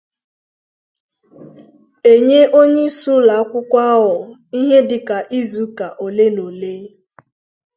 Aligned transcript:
e 2.11 2.13
nye 2.27 2.41
onyeisi 2.59 3.05
ụlọakwụkwọ 3.17 3.77
ahụ 3.91 4.13
ihe 4.59 4.77
dịka 4.89 5.17
izu 5.39 5.61
ụka 5.67 5.85
ole 6.05 6.25
na 6.35 6.41
ole 6.49 6.73